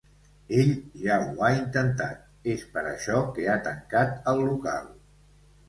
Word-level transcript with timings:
Ell 0.61 0.71
ja 1.01 1.17
ho 1.25 1.35
ha 1.47 1.51
intentat, 1.57 2.25
és 2.55 2.65
per 2.73 2.85
això 2.95 3.21
que 3.37 3.47
ha 3.47 3.61
tancat 3.71 4.29
el 4.35 4.45
local. 4.51 4.93